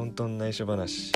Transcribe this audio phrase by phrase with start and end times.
[0.00, 1.12] 混沌内緒話。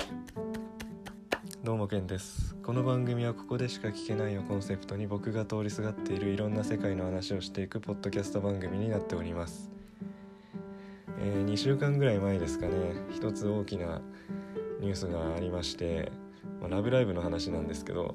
[1.63, 2.55] どうもケンです。
[2.61, 9.71] この番組はここでしか聞けないをコンセプトに僕が通りすがっているいろんな世界の話をしていくポッドキャスト番組になっております、
[11.19, 12.73] えー2週間ぐらい前ですかね。
[13.11, 14.03] 一つ大きな
[14.81, 16.11] ニュースがありまして
[16.61, 18.13] 「まあラブライブ!」の話なんですけど、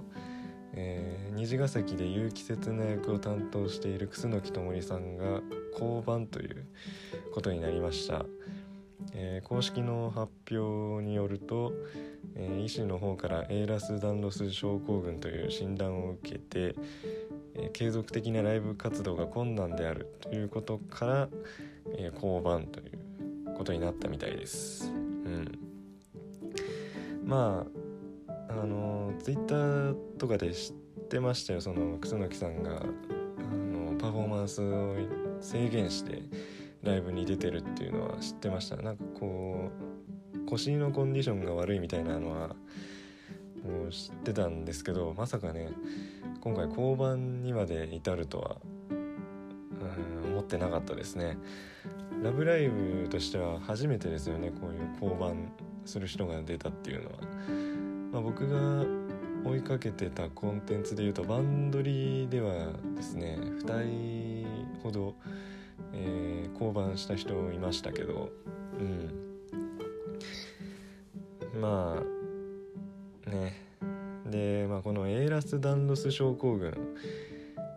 [0.75, 5.41] えー虹ヶ崎で結城節の役を担当している楠木智さんが
[5.75, 6.65] 降板という
[7.35, 8.25] ことになりました、
[9.13, 11.73] えー公式の発表によると、
[12.35, 16.75] えー医師の方からエーラス・ダンロス症候群という診断を受けて、
[17.55, 21.29] えー継続的なライブ活動が困難であるということから、
[21.97, 24.91] えー降板ということになったみたいです。
[24.91, 25.59] うん、
[27.25, 27.81] まあ
[28.51, 30.75] あのツイッターとかで知っ
[31.09, 32.85] てましたよその楠木さんがあ
[33.55, 34.97] のパフォーマンスを
[35.41, 36.23] 制限して
[36.83, 39.71] ライブに出てるっていうのは知ってましたなんかこ
[40.35, 42.49] う腰のコンディションが悪いみたいなのは
[43.65, 45.71] もう知ってたんですけどまさかね
[46.41, 48.57] 今回交番にまで至るとは
[48.91, 51.37] うん思ってなかったですね
[52.23, 55.53] 「ラブライブ!」としては初めてですよねこういう交番
[55.85, 57.17] する人が出たっていうのは、
[58.13, 58.85] まあ、僕が
[59.45, 64.47] 追いかけてたコンテンツでいうとバンドリではですね2人
[64.83, 65.15] ほど、
[65.93, 68.31] えー、降板した人いましたけど
[68.79, 68.83] う
[71.57, 71.61] ん。
[71.61, 72.03] ま
[73.27, 73.71] あね。
[74.27, 76.97] で、まあ、このエーラス・ダンロス症候群、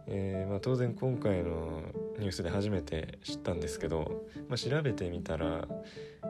[0.08, 1.82] えーまあ、当然今回の
[2.20, 5.68] ニュースで初めて知ったんですけど、まあ、調べてみたら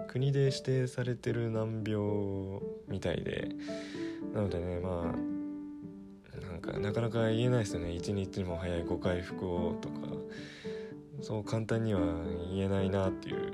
[0.08, 3.50] 国で指定されてる難病みたいで
[4.34, 7.94] なのでねまあなんかなかなか言えないですよね。
[7.94, 10.08] 一日も早いご回復をとか。
[11.24, 12.02] そう簡単には
[12.52, 13.54] 言えないなっていう、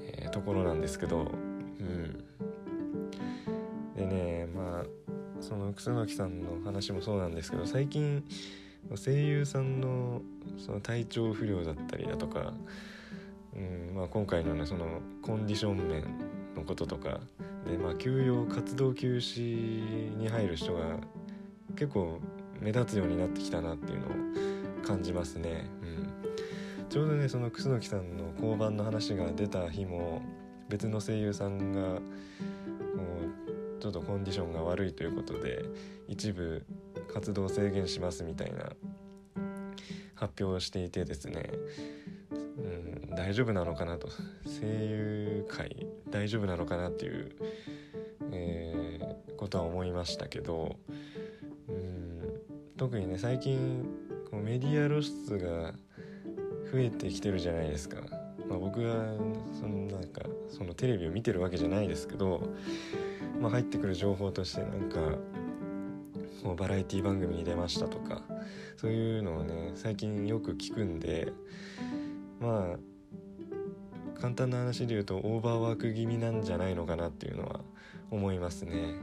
[0.00, 1.30] えーところなんですけど
[1.80, 2.24] うん
[3.96, 4.86] でねまあ
[5.40, 8.24] その楠木さんの話もそうなんですけど最近
[8.94, 10.22] 声優さんの
[10.58, 12.54] その体調不良だったりだとか、
[13.54, 16.02] うんまあ、今回のねそのコンディション面
[16.54, 17.20] のこととか
[17.66, 20.98] で、まあ、休養活動休止に入る人が
[21.76, 22.20] 結構
[22.60, 24.10] 目立つようになってきたなっていうのを
[24.86, 25.68] 感じますね。
[26.96, 30.22] ちょうどねその楠木さんの交番の話が出た日も
[30.70, 32.00] 別の声優さんがこ
[33.78, 35.62] うちょっとコンディションが悪いということで
[36.08, 36.64] 一部
[37.12, 38.70] 活動制限しますみたいな
[40.14, 41.50] 発表をしていてですね、
[43.10, 44.08] うん、大丈夫なのかなと
[44.58, 47.36] 声優界大丈夫なのかなっていう、
[48.32, 48.76] えー
[49.36, 50.76] ことは思いましたけど、
[51.68, 52.40] うん、
[52.76, 53.84] 特にね最近
[54.30, 55.74] こうメディア露出が
[56.72, 57.98] 増えてきてるじゃないですか。
[58.48, 59.14] まあ、僕は
[59.58, 62.48] そのなんかそのテレビを見てるわけじゃないですけど、
[63.40, 65.18] まあ、入ってくる情報としてなんか
[66.42, 68.22] こうバラエティ番組に出ましたとか
[68.76, 71.32] そういうのをね最近よく聞くんで
[72.40, 77.60] まあ簡単な話で言うとオーバーワーク気味なんじゃないのかなっていうのは
[78.10, 78.94] 思いますね。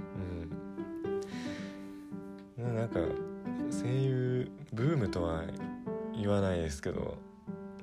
[2.58, 3.00] うん、なんか
[3.70, 5.44] 声優ブームとは
[6.18, 7.18] 言わないですけど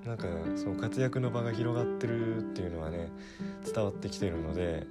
[0.04, 3.10] なんかそう活躍の場が広がってるっていうのはね
[3.64, 4.86] 伝わってきてるので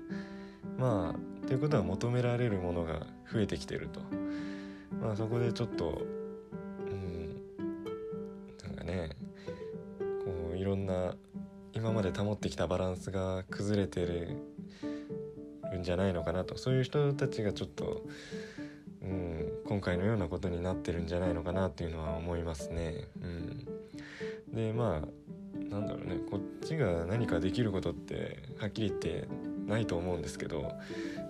[0.77, 4.01] まあということは求められるものが増えてきてると。
[5.01, 6.01] まあそこでちょっと
[6.79, 7.43] うん
[8.63, 9.15] なんかね
[9.99, 11.15] こういろんな
[11.73, 14.35] 今まで保ってきたバランスが崩れてる
[15.77, 16.57] んじゃないのかなと。
[16.57, 18.03] そういう人たちがちょっと、
[19.01, 23.07] うん、今回のようなことになってるんじゃないのかなっていうのは思いますね。
[23.21, 23.38] うん、
[24.59, 29.27] でまあなんだろうねこっちが何かできることってはっきり言って
[29.65, 30.73] ないと思うんですけど、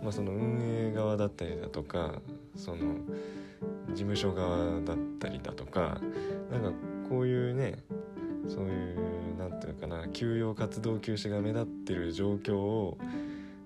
[0.01, 2.21] まあ、その運営側だったりだとか
[2.55, 2.95] その
[3.89, 5.99] 事務所側だったりだとか
[6.51, 6.71] なんか
[7.09, 7.83] こういうね
[8.47, 12.97] そういうなんていうかな休養活動休止が目立ってる状況を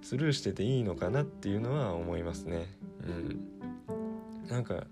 [0.01, 2.68] スルーしてていいのかなっていうのは思いますね。
[3.07, 4.86] うん、なんか、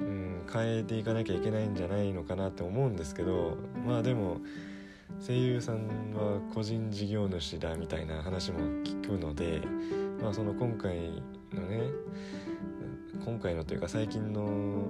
[0.00, 3.56] うん、変えていかなきゃいけないんじゃないのかなって思うんですけど
[3.86, 4.38] まあでも
[5.24, 9.62] 声優さんは個人事業主だみたいな話も聞くので、
[10.20, 11.82] まあ、その今回のね
[13.24, 14.86] 今回のというか最近の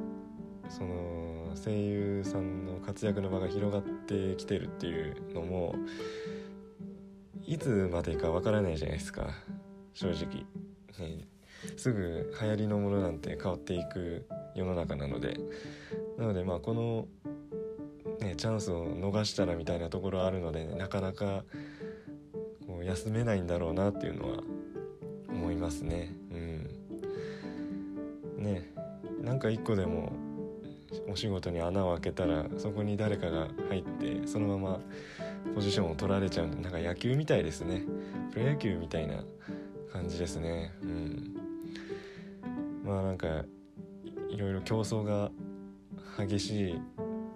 [0.69, 5.75] その声優さんの活躍の場が広がってきてるっていうのも
[7.47, 9.29] いつまでかわからないじゃないですか。
[9.93, 10.45] 正直、
[10.99, 11.29] ね、
[11.77, 14.25] すぐ流行りのものなんて変わっていく
[14.55, 15.37] 世の中なので。
[16.19, 17.09] なのでまあこの、
[18.21, 21.45] ね、チャンスを逃したらみたいなところあるので、なかなか
[22.67, 24.43] こう休めないんだろうなっていうのは
[25.29, 26.15] 思いますね。
[26.31, 28.45] うん。
[28.45, 28.71] ね
[29.21, 30.13] なんか一個でも
[31.09, 34.81] お仕事に穴を開けたらそこに誰かが入ってそのまま
[35.55, 37.83] ポジションを取られちゃうんでなんか野球みたいですね。
[38.33, 39.25] プロ野球みたいな
[39.93, 40.73] 感じですね。
[40.83, 41.34] うん。
[42.85, 43.27] まあなんか
[44.29, 45.31] いろいろ競争が
[46.19, 46.81] 激しいっ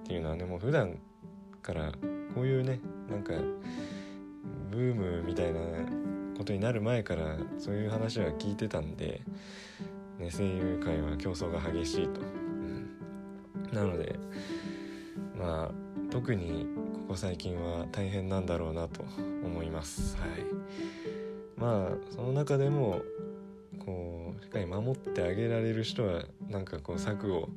[0.04, 0.98] ていうのはねもう普段
[1.62, 1.92] から
[2.34, 2.80] こういうね
[3.10, 3.32] なんか
[4.70, 5.60] ブームみたいな
[6.36, 9.22] ことになる前からそういう話は聞いてたんで、
[10.18, 12.90] ね、声優界は競争が激しいと、うん、
[13.72, 14.18] なので
[15.36, 19.04] まあ特にここ最近は大変なんだろうなと
[19.44, 20.16] 思います。
[20.16, 20.28] はい。
[21.56, 23.02] まあその中でも
[24.40, 27.48] しっかり守ってあげられる人はなんかこう策を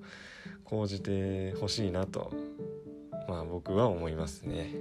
[0.63, 2.31] 講じてほしいなと
[3.28, 4.74] まあ僕は思いますね。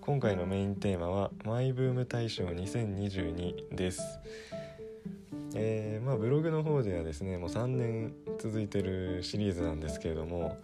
[0.00, 4.02] 今回のメインテーマはマイブーム大賞2022です。
[5.54, 10.56] えー、まあブログの方ではですねもう3年続いてるシリーズなんですけれども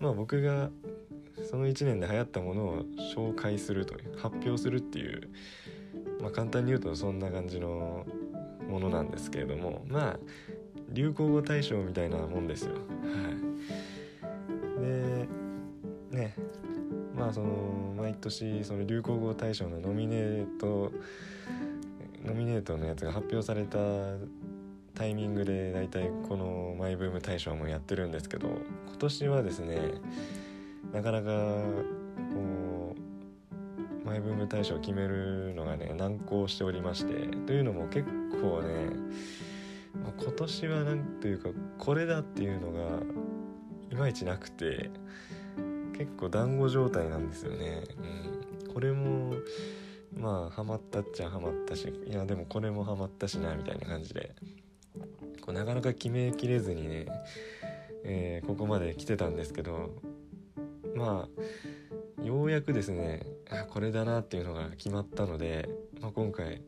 [0.00, 0.70] まあ僕が
[1.48, 2.84] その1年で流行ったものを
[3.14, 5.30] 紹介するという発表するっていう
[6.20, 8.06] まあ簡単に言うとそんな感じの
[8.68, 10.18] ものなんですけれどもまあ
[10.92, 12.74] 流行語大賞みたいなもんですよ。
[12.74, 12.78] は
[14.78, 15.28] い、で
[16.10, 16.34] ね
[17.16, 20.92] まあその毎年その流行語大賞のノミネート
[22.24, 23.78] ノミネートのやつが発表された
[24.94, 29.78] タイミングでだいたいこのマイブーム大賞もやってるんですけど今年はですね
[30.92, 31.30] なかなか
[34.10, 38.08] マイブーム大賞を決めるのがね難航しておりましてというのも結
[38.42, 38.90] 構ね
[40.02, 43.02] まあ、今年は何というかこれだっていうのが
[43.90, 44.90] いまいちなくて
[45.96, 47.82] 結構団子状態なんですよね、
[48.66, 49.34] うん、これも
[50.16, 54.34] まあハマったっちゃハマったしいやでもこれもハマったしなみたいな感じで。
[55.40, 57.06] こうなかなか決めきれずにね、
[58.04, 59.90] えー、ここまで来てたんですけど
[60.94, 61.26] ま
[62.20, 65.68] あようやくですねあこれだなっていうのが決まったので、
[66.00, 66.62] まあ、今回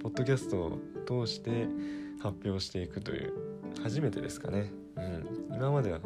[0.00, 0.78] ポッドキャストを
[1.26, 1.66] 通して
[2.20, 3.32] 発表していくという
[3.82, 6.00] 初めてですかね、うん、今までは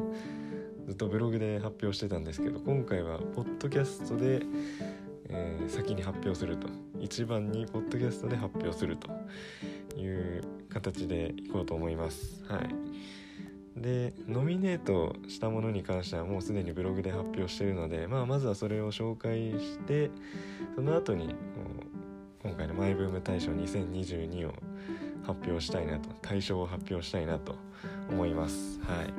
[0.86, 4.42] ずっとブログで発表してたんですけど今回はポッドキャストで、
[5.28, 6.68] えー、先に発表すると。
[7.02, 9.10] 一番にポッドキャストで発表すると
[9.98, 12.44] いう形でいこうと思います。
[12.46, 12.60] はい。
[13.76, 20.10] でノミネートしたものに関してはもうすでにブログで発表しているので、まあ、まずはそれを紹介して
[20.74, 21.34] その後に
[22.42, 24.54] 今回のマイブーム大賞2022を
[25.22, 27.54] 発表したいなと対象を発表したいなと
[28.10, 28.80] 思います。
[28.80, 29.14] はい、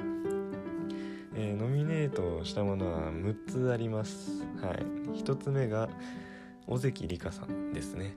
[1.35, 4.44] えー、ノミネートしたものは6つあります。
[4.61, 5.03] はい。
[5.17, 5.89] 1つ目が
[6.67, 8.15] 尾関里香さんですね、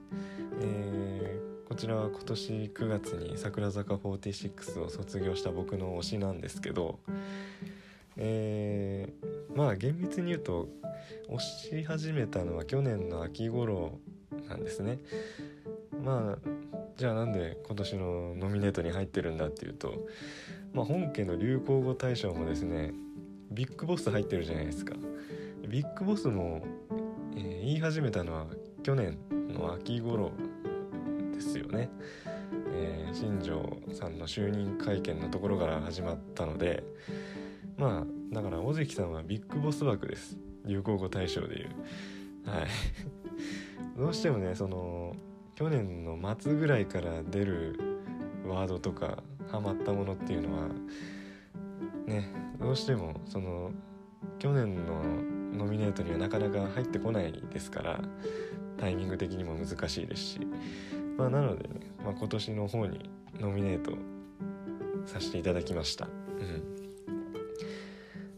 [0.61, 7.01] えー、こちらは今年9月に櫻坂46を卒業した僕の推しなんですけど
[8.17, 10.69] えー、まあ厳密に言うと
[11.29, 13.99] 推し始めたのは去年の秋頃
[14.49, 14.99] なんですね。
[16.03, 16.51] まあ
[16.97, 20.07] じゃあなんで今年のノミネートに入ってるんだっていうと、
[20.73, 22.95] まあ、本家の流行語大賞もですね
[23.51, 24.95] ビッグボス入ってるじゃないですか。
[25.69, 26.65] ビッグボスも、
[27.37, 28.47] えー、言い始めたのは
[28.83, 29.19] 去年
[29.49, 30.31] の秋頃
[31.37, 31.91] ですよね、
[32.73, 36.83] えー、新庄さんの就任会見のところから始まったので
[37.77, 40.37] まあだから尾関さんはビッグボス枠です。
[40.65, 41.69] 流行語大賞でいう。
[42.45, 42.67] はい。
[43.97, 45.15] どうしてもねその
[45.55, 47.79] 去年の末ぐらいから出る
[48.47, 50.69] ワードとかハマったものっていうのは
[52.07, 52.29] ね
[52.59, 53.71] どうしてもその
[54.39, 55.03] 去年の
[55.53, 58.01] ノミネートにはなかなか入ってこないですから
[58.77, 60.41] タイミング的にも難しいですし
[61.17, 63.93] まあなのでね、まあ、今年の方にノミネート
[65.07, 66.07] させていただきました。
[66.07, 66.63] うん、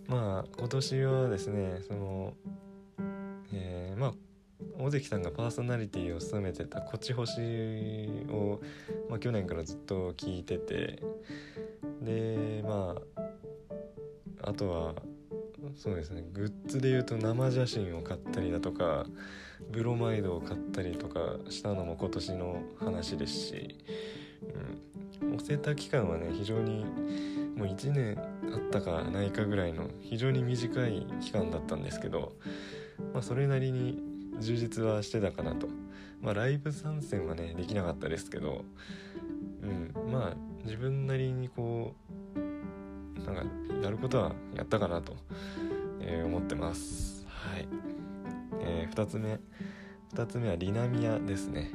[0.07, 2.35] まあ今年はですねその、
[3.53, 4.13] えー、まあ
[4.79, 8.61] 尾関さんがパーソナリティを務めてた「こち星を」
[9.11, 11.03] まあ、去年からずっと聞いてて
[12.03, 14.95] でまああとは
[15.77, 16.25] そうですね。
[16.33, 19.07] グッズで言うと生写真を買ったりだとか
[19.71, 23.77] ブロマイドを買ったりとかしたのも今年の話ですし、
[25.23, 26.85] うん、押せた期間はね非常に
[27.57, 28.19] もう1年
[28.53, 32.33] あったかないかぐらいの非常に短い期間だったんですけど、
[33.13, 34.01] まあ、それなりに
[34.41, 35.69] 充実はしてたかなと。
[36.21, 38.65] まあライブ参戦はねできなかったですけど
[39.63, 39.93] うん。
[40.11, 41.95] まあ自分なりにこ
[42.37, 42.48] う
[43.27, 43.43] なんか
[43.83, 45.17] やることはやったかなと、
[46.01, 47.27] えー、思ってます。
[47.27, 47.69] はい、
[48.61, 49.39] えー、2つ目。
[50.15, 51.71] 2つ目はリナミアですね、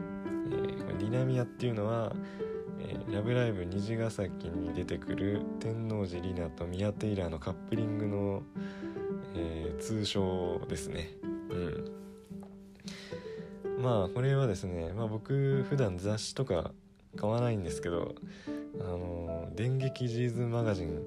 [0.52, 2.14] えー、リナミアっていうのは
[2.86, 8.44] えー、ラブライブ虹ヶ崎に出てくる天王寺リナとミヤ・テイラーのカップリングの、
[9.36, 11.10] えー、通称ですね。
[11.50, 11.92] うん。
[13.82, 16.72] まあこれはですね、まあ、僕普段雑誌とか
[17.16, 18.16] 買わないんですけど
[18.80, 21.02] あの電撃ジーズマガジン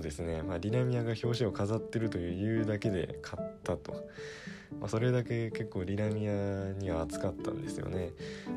[0.00, 3.92] をですね、まあ、リナミアが表紙を飾ってるというだけで買ったと、
[4.80, 8.10] まあ、それだけ結構リナミアには熱かったんですよね。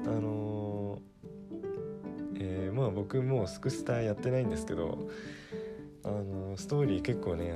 [0.05, 0.99] あの
[2.35, 5.07] えー、まあ僕もうスクスターやってないんですけど
[6.03, 7.53] あのストーリー結構ね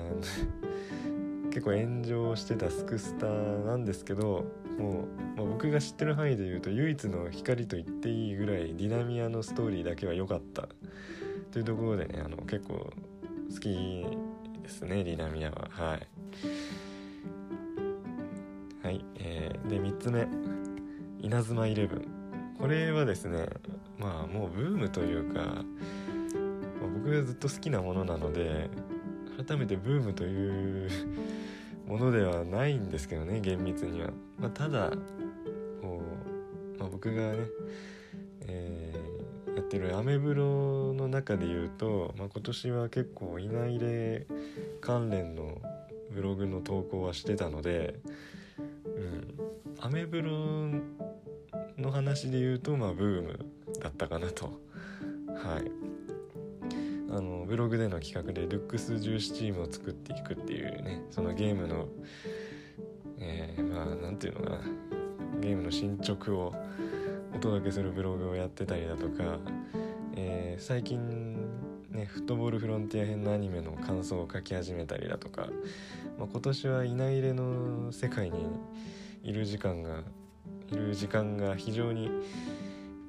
[1.50, 4.46] 結構炎上してたスクスターなんですけど
[4.78, 10.70] もう、まあ、僕が知ってる範囲で言うと唯一の光と言っていいぐらいディナミアのストーリーだけは良かった
[11.52, 12.92] というところでねあの結構
[13.54, 14.06] 好き
[14.62, 15.68] ですねディナミアは。
[15.70, 16.08] はい。
[18.84, 20.28] はい、えー、で3つ目。
[21.20, 22.18] 稲妻イレブン。
[22.58, 23.48] これはですね
[24.00, 25.64] まあもうブームというか、ま、
[26.94, 28.70] 僕がずっと好きなものなので
[29.46, 30.90] 改めてブームという
[31.88, 34.92] ものではないんですけどね厳密には、まあ、ただ
[35.82, 36.02] こ
[36.76, 37.38] う、まあ、僕がね、
[39.58, 44.28] やってるアメブロの中で言うと、まあ、今年は結構稲入れ
[44.82, 45.60] 関連の
[46.12, 47.96] ブログの投稿はしてたので、
[48.86, 49.36] うん、
[49.80, 50.30] アメブロ
[51.76, 53.46] の話で言うとまあブーム
[53.82, 54.46] だったかなと。
[54.46, 55.72] はい。
[57.10, 61.88] あのブログでの企画でルックス重視チームを作っていくっていうねそのゲームの
[63.18, 64.62] えー、まあ何て言うのかな
[65.40, 66.54] ゲームの進捗を
[67.38, 69.38] お届けするブログをやってたりだとか、
[70.16, 71.36] えー、最近
[71.92, 75.48] ねフットボールフロンティア編のアニメの感想を書き始めたりだとか、
[76.18, 78.48] まあ、今年はいない入れの世界に
[79.22, 80.02] いる時間が
[80.72, 82.10] いる時間が非常に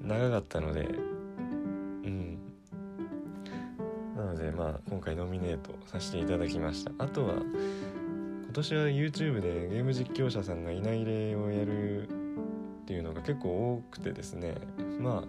[0.02, 0.84] 長かったのでう
[2.10, 2.38] ん。
[4.14, 6.92] なのでまあ今回ノミネートさせていただきました。
[6.98, 7.36] あとは
[8.44, 12.17] 今年は YouTube でゲーム実況者さんがいない例をやる
[12.88, 14.54] っていうのが結構多くてですね
[14.98, 15.28] まあ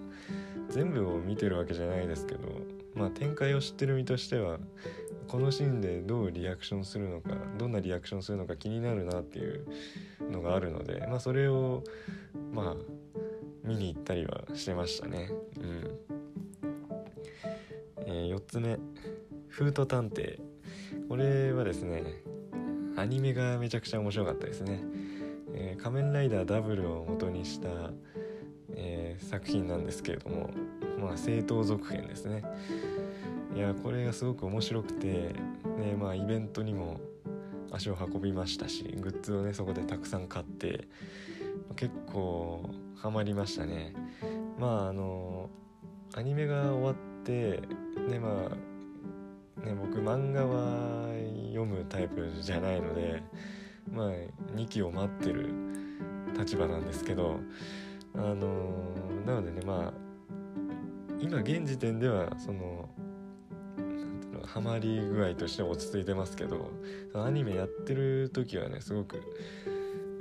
[0.70, 2.48] 全部を見てるわけじゃないですけど
[2.96, 4.60] まあ展開を知ってる身としては
[5.28, 9.68] このシーンでどうリアクションするのかどんなリアクションするのか気になるなっていう
[10.32, 11.84] のがあるのでまあそれを
[12.54, 12.76] まあ
[13.66, 15.30] 見に行ったりはしてましたね。
[15.60, 16.00] うん、
[18.06, 18.80] えー、4つ目
[19.50, 20.40] 「フート探偵」
[21.10, 22.24] これはですね
[22.96, 24.82] アニメがめちゃくちゃ面白かったですね、
[25.60, 27.68] えー、仮面ライダーダブルを元にした、
[28.76, 30.50] えー、作品なんですけれども
[31.00, 32.44] まあ正当続編ですね。
[33.56, 35.08] いやこれがすごく面白くて、
[35.78, 37.00] ねまあ、イベントにも
[37.72, 40.88] 足を運びましたしグッズをねそこでたくさん買って
[41.76, 43.94] 結構ハマりましたね。
[44.58, 45.50] まああの
[46.16, 47.60] アニメが終わって
[48.08, 51.10] でまあね僕漫画は
[51.48, 53.22] 読むタイプじゃないので
[53.94, 54.10] まあ
[54.56, 55.50] 2期を待ってる
[56.38, 57.40] 立場なんですけど
[58.16, 58.36] あの
[59.26, 60.10] なのでねまあ
[61.20, 62.90] 今現時点ではその
[64.46, 66.72] ハマり具合としては落ち着いてますけど
[67.14, 69.22] アニメやってる時はねすごく、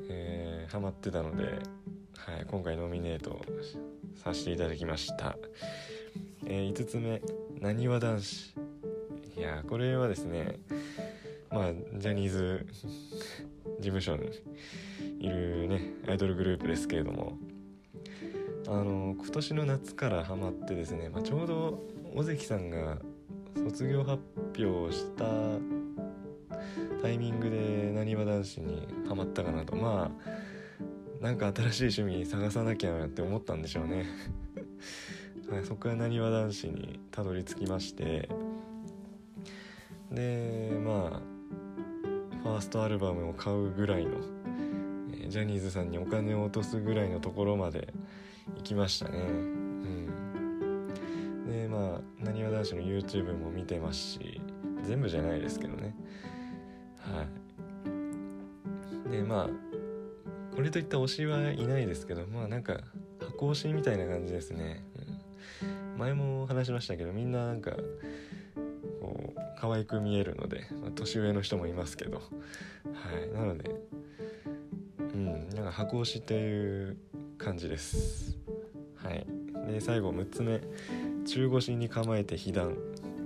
[0.08, 1.48] えー、ハマってたので、は
[2.40, 3.40] い、今回ノミネート
[4.22, 5.38] させていただきました、
[6.44, 7.22] えー、5つ目
[7.60, 8.67] なにわ男子。
[9.38, 10.58] いやこれはですね
[11.50, 12.66] まあジャニーズ
[13.78, 14.30] 事務所に
[15.20, 17.38] いるねアイドルグループですけれども
[18.66, 21.78] あの今年の夏からハマってですね、まあ、ちょうど
[22.14, 22.98] 尾関さんが
[23.54, 24.22] 卒業発
[24.58, 25.24] 表した
[27.00, 29.76] タイミングでなにわ男子にハマったかなと。
[29.76, 30.48] まあ
[31.22, 34.06] なんか新しい趣味探さなきゃって思ったんでしょうね。
[35.50, 38.28] はい、そこからなにわ男子にたどり着きまして
[40.12, 41.38] でまあ
[42.42, 44.12] ファーストアルバムを買うぐらいの、
[45.28, 47.92] ジャニーズさんにお金を落とすぐらいのところまで
[48.56, 49.18] 行きましたね。
[49.18, 50.08] うん、
[51.46, 54.40] でまあなにわ男子の YouTube も見てますし
[54.84, 55.94] 全部じゃないですけどね。
[57.00, 59.10] はい。
[59.10, 59.48] でまあ
[60.54, 62.80] これといった推しはいないですけどまあなんか
[63.20, 64.82] 箱推しみたいな感じですね、
[65.62, 67.76] うん、前も話しましたけどみんななんか
[69.60, 72.18] 可愛く見えるので、まあ、年上の人もいますけど。
[72.18, 72.22] は
[73.20, 73.28] い。
[73.34, 73.74] なので
[75.00, 75.48] うん。
[75.50, 76.96] なんか箱推しっていう
[77.38, 78.38] 感じです。
[78.94, 79.26] はい。
[79.66, 80.60] で最後6つ目。
[81.26, 82.76] 中腰に構えて被弾、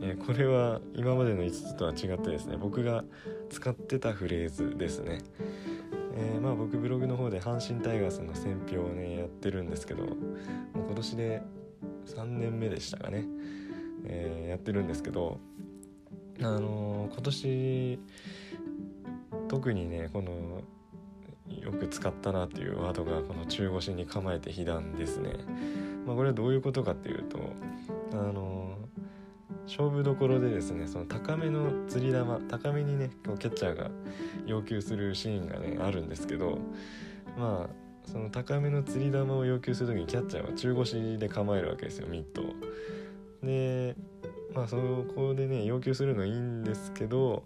[0.00, 2.56] えー、これは今までの5つとは違ってですね。
[2.56, 3.04] 僕が
[3.50, 5.18] 使ってたフレーズですね。
[6.14, 10.16] えー、まあ僕ブログの方で阪神タイガースの選評をねやってるんですけどもう
[10.86, 11.42] 今年で
[12.06, 13.24] 3年目でしたかね、
[14.04, 15.38] えー、やってるんですけど
[16.42, 17.98] あの、今年
[19.48, 20.62] 特にねこの
[21.60, 25.30] よく使ったなっていうワードがこの中腰に構えて被弾ですね。
[26.06, 27.38] まあ、これはどういうことかっていうと
[28.12, 28.76] あの
[29.66, 33.90] 勝負どころでですねその高めの釣り玉高めにねこうキャッチャーが
[34.46, 36.58] 要求するシーンがねあるんですけど
[37.38, 42.44] まあその高めの釣り玉を要求する時にキャッチャーは中腰で構えるわけですよミットを。
[43.42, 43.96] で
[44.54, 44.76] まあそ
[45.14, 47.44] こでね要求するのいいんですけど、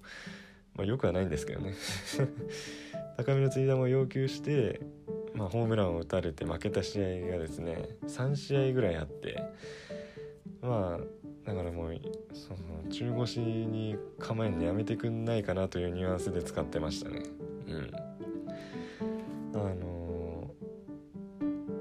[0.74, 1.74] まあ、よくはないんですけどね。
[3.16, 4.80] 高めの釣り玉を要求して、
[5.34, 9.42] まあ、ホームランを打たれて負けた試合がですね3試合ぐらいあって
[10.60, 12.00] まあだからもう
[12.34, 17.22] その中腰に構えるのやめてくんないかなというニュアンスで使ってましたね。
[17.68, 17.90] うん。
[19.54, 20.50] あの、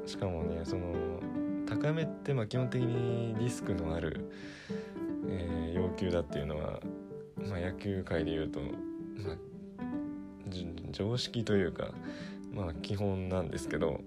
[0.05, 0.93] しかもねその
[1.65, 4.29] 高めってまあ基本的にリスクのある、
[5.29, 6.79] えー、要求だっていうのは、
[7.49, 8.67] まあ、野球界でいうと、ま
[9.33, 9.37] あ、
[10.91, 11.89] 常識というか
[12.53, 14.01] まあ基本なんですけど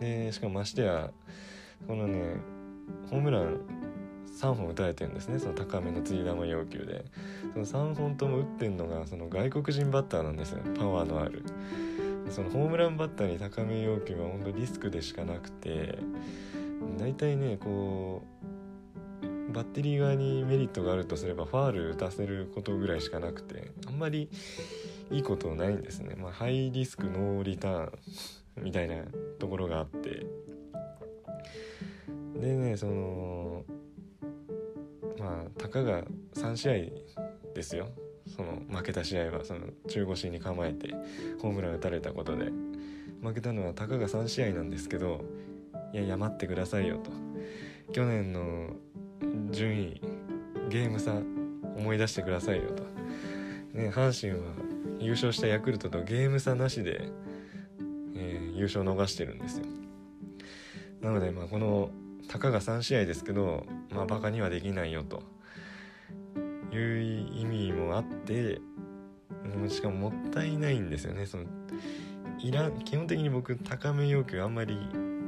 [0.00, 1.10] でしかもましてや
[1.86, 2.36] このね
[3.10, 3.60] ホームラン
[4.38, 5.40] 3本打たれてるんですね。
[5.40, 7.04] その高めの釣り玉要求で。
[7.54, 10.60] その3本とも打ってんのがその外国人バッターなんですよ。
[10.78, 11.42] パワーのある。
[12.30, 15.98] そのホームランバッターに高め要求は本当リスクでしかなくて
[16.98, 18.57] 大体ねこう
[19.58, 24.30] バッテリー側にメリットがあるとすればファール打たせることぐらいしかなくてあんまり
[25.10, 27.92] いいことないんですね、まあ、ハイリスクノーリターン
[28.62, 29.02] みたいな
[29.40, 30.26] ところがあって。
[32.36, 33.64] でねその
[35.18, 36.04] まあたかが
[36.36, 37.88] 3試合ですよ。
[38.28, 39.44] その負けた試合は。
[39.44, 40.94] その中腰に構えて
[41.42, 42.52] ホームラン打たれたことで。
[43.24, 45.24] 負けたのはたかが3試合なんですけど
[45.92, 47.10] いやいや待ってくださいよと。
[47.92, 48.76] 去年の
[49.50, 50.00] 順位
[50.68, 51.12] ゲーム差
[51.76, 52.82] 思い出してくださいよと、
[53.72, 54.52] ね、阪神は
[54.98, 57.10] 優勝したヤクルトとゲーム差なしで、
[58.14, 59.66] えー、優勝逃してるんですよ。
[61.00, 61.90] なのでまあこの
[62.26, 65.22] たかが3試合ですけどまあバカにはできないよと。
[66.70, 67.00] いう
[67.34, 68.60] 意味もあって
[69.68, 71.26] しかももったいないんですよね。
[71.26, 71.44] その
[72.40, 74.78] いら基本的に僕高め要求あんまり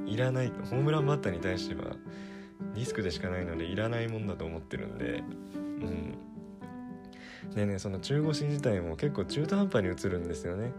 [0.07, 1.96] いらないホームランバッターに対しては
[2.74, 5.22] リスクでしかないのでいらないもんだと思ってるんで。
[5.44, 6.14] うん。
[7.54, 10.72] でねその中腰自体も結構中途半端に映るんですよね。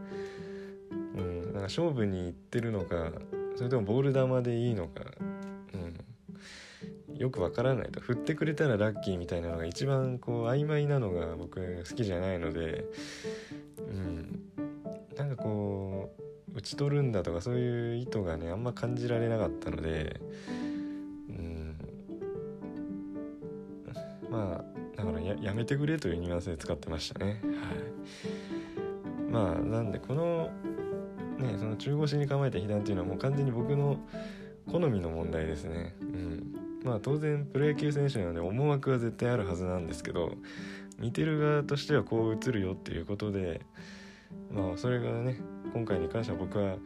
[1.16, 3.12] うん、なんか勝負に行ってるのか
[3.56, 5.02] それともボール球でいいのか、
[5.74, 8.00] うん、よくわからないと。
[8.00, 12.86] 振ってくれたらラッキーみたいなのが一番こう曖昧なのが僕好きじゃないので、
[13.78, 14.40] うん、
[15.18, 20.20] なんかこう打ち取るんだとかそういう意図がねあんま感じられなかったので、
[21.30, 21.71] うん、
[24.32, 27.42] まあだからややめてくれというニュアンスで使ってましたね。
[27.44, 29.32] はい。
[29.32, 30.50] まあなんでこの
[31.38, 33.98] ねその中腰に構えた被弾っていうのはもう完全に僕の
[34.72, 35.96] 好みの問題ですね。
[36.02, 36.56] うん。
[36.84, 40.34] まあ当然プロ野球選手なので思惑は絶対あるはずなんですけど
[40.98, 43.62] 見てる側としてはこう映るよっていうことで
[44.52, 45.40] まあそれがね
[45.74, 46.78] 今回に関しては僕は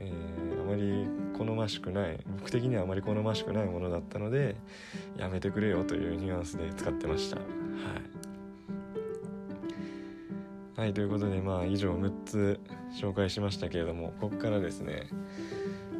[0.00, 1.06] えー、まり
[1.36, 4.56] 好ましくない僕的にはあまり好ましくないものだったので
[5.16, 7.36] やめてくれよというニュアンスで使ってました。
[7.36, 7.42] は
[10.76, 12.60] い、はい、ということでまあ以上6つ
[12.92, 15.08] 紹介しましたけれどもここからですね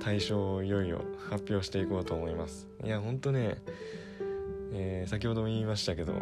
[0.01, 2.69] 対象をいよいよ発表していこうと思います。
[2.85, 3.59] いやほんとね、
[4.73, 6.15] えー、先ほども言いましたけど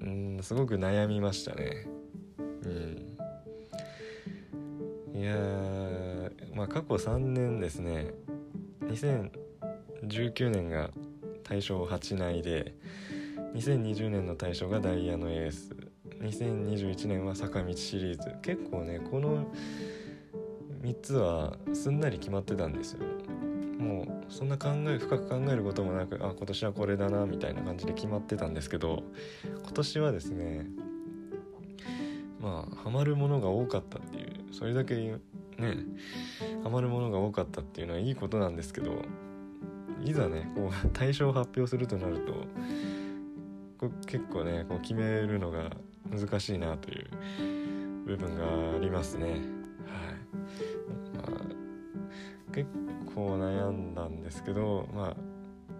[0.00, 1.86] うんすごく悩みましたね。
[2.64, 3.16] うん。
[5.14, 5.34] いや
[6.56, 8.14] まあ過去3年ですね。
[8.80, 10.90] 2019年が
[11.44, 12.74] 大賞8内で
[13.54, 15.76] 2020年の大賞がダイヤのエース。
[16.22, 18.34] 2021年は坂道シリーズ。
[18.40, 19.46] 結構ねこの
[20.80, 23.00] 3つはすんなり決まってたんですよ。
[23.78, 29.02] もうそんな考え深く考えることもなくあ今年はこれだなみたいな感じで決まってたんですけど
[29.44, 30.66] 今年はですね
[32.40, 35.18] まあハマるものが多かったっていうそれだけ
[35.58, 35.78] ね
[36.62, 39.02] ハマるものが多かったっていうのはいいことなんですけど
[40.04, 42.32] いざねこう対象を発表するとなると
[43.78, 45.70] こ結構ねこう決めるのが
[46.10, 47.06] 難しいなという
[48.06, 48.44] 部分が
[48.76, 49.26] ありますね。
[49.26, 49.40] はい、ま
[52.50, 52.70] あ、結
[53.14, 55.16] 構悩んだんですけどまあ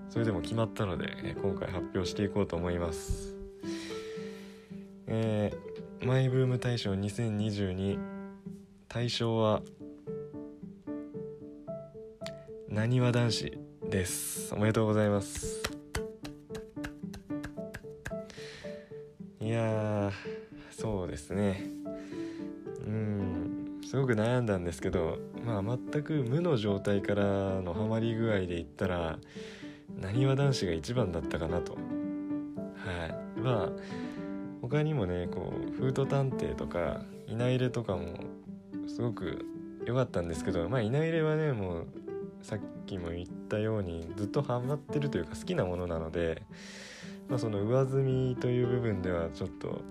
[0.09, 3.37] それでも決まったので今回発表していこうと思います。
[5.07, 8.15] えーマイブーム大賞2022
[8.96, 9.61] 大賞は
[12.66, 13.59] なにわ男子
[13.90, 14.54] です。
[14.54, 15.62] おめでとうございます。
[19.38, 20.11] いや
[20.70, 21.62] そうですね。
[22.87, 29.18] うんすごく悩んだんですけどまあ全く無の状態からのハマり具合で言ったら
[29.94, 31.74] なにわ男子が一番だったかなと。
[31.74, 31.78] は
[33.37, 33.40] い。
[33.42, 33.72] まあ
[34.62, 38.36] 他にもねこうフード探偵とかいないれとかも
[38.87, 39.44] すごく
[39.87, 41.87] 良かったんですけどまあいないれはねもう
[42.42, 46.42] さっきも言ったようにずっとハマってるというか好きなものなので、
[47.29, 49.83] まあ、その上積みという部分ではちょっと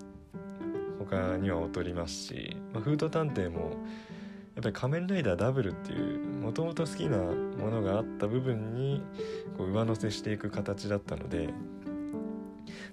[0.98, 3.76] 他には劣りますし、まあ、フード探偵も
[4.54, 9.02] やっぱり仮面ライダーダブルっていうもともと好きなものがあった部分に
[9.58, 11.50] こう上乗せしていく形だったので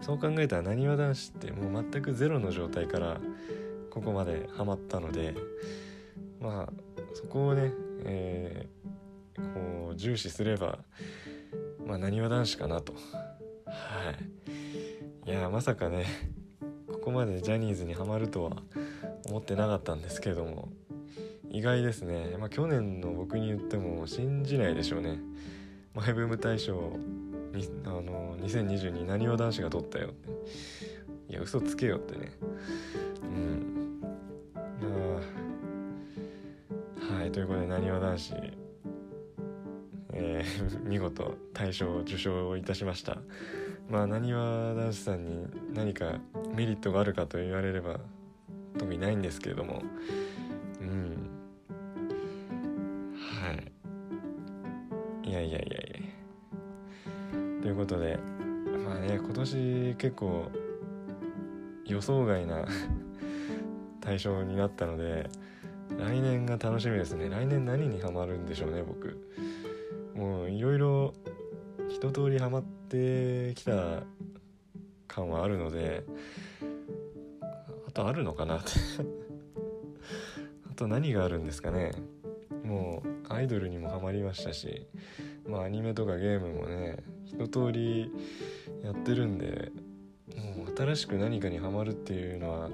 [0.02, 3.22] そう考えたらなにわ男子ってもう全くゼロの状態から
[3.90, 5.36] ここまでハマったので
[6.44, 6.74] まあ
[7.14, 7.72] そこをね、
[8.04, 9.54] えー、
[9.86, 10.80] こう重視すれば
[11.88, 12.94] まあなにわ男子かなと。
[13.66, 14.12] は
[15.26, 15.30] い。
[15.30, 16.06] いやまさかね
[16.92, 18.58] ここまでジャニーズにはまるとは
[19.26, 20.68] 思ってなかったんですけれども
[21.50, 25.20] 意外ですね、まあ、去年の僕に言っても信じないでしょうね。
[25.94, 26.98] マイブーム大賞
[27.54, 30.30] にあの2022なにわ男子が取ったよって。
[31.30, 32.32] いや嘘つけよってね。
[33.22, 33.73] うん。
[37.10, 38.34] はいということでなにわ男子。
[40.14, 43.18] えー、 見事大賞を受賞いたしました。
[43.90, 46.22] まあなにわ男子さんに何か
[46.56, 48.00] メリットがあるかと言われれば
[48.78, 49.84] 特にないんですけれども。
[50.82, 51.30] うん。
[53.18, 53.52] は
[55.26, 55.30] い。
[55.30, 57.62] いやいやいやいや。
[57.62, 58.18] ということで
[58.86, 60.50] まあね今年結構
[61.86, 62.66] 予想外な
[64.00, 65.30] 対象になったので
[65.98, 67.30] 来年が楽しみですね。
[67.30, 69.18] 来年何にハマるんでしょうね僕。
[70.16, 71.14] もういろいろ
[71.90, 74.04] 一通りハマってきた
[75.08, 76.04] 感はあるので
[77.88, 78.58] あとあるのかな。
[78.58, 78.70] っ て
[80.72, 81.92] あと何があるんですかね。
[82.64, 84.88] もうアイドルにもハマりましたし
[85.48, 88.12] まあアニメとかゲームもね一通り
[88.84, 89.72] やってるんで
[90.58, 92.70] もう新しく何かにハマるっていうのは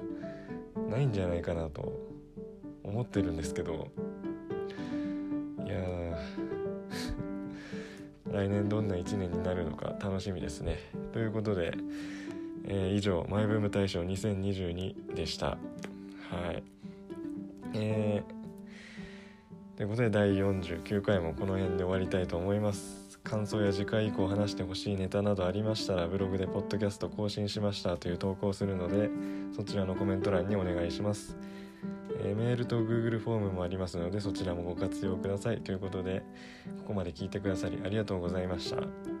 [0.88, 2.09] ないんじゃないかなと
[2.82, 3.88] 思ってるんですけど。
[5.64, 6.18] いや
[8.32, 10.78] 来年どんな1年になるのか楽しみですね。
[11.12, 11.74] ということで、
[12.64, 15.48] えー、以上マイブーム大賞2022でした。
[15.48, 15.56] は
[16.52, 16.62] い。
[17.74, 23.00] えー、ということで第49回もこの辺で終わりたいと思います。
[23.22, 29.10] 感想や次回以降話してほしいネタなどありましたらブログで「ポッドキャスト更新しました」という投稿をするので
[29.54, 31.36] そちらのコメント欄にお願いします、
[32.18, 35.60] えー、メールと Google フォームもありますのでそちらもご活用ください。
[35.60, 36.22] ということで
[36.78, 39.19] ここまで聞いてくださりありがとうございました。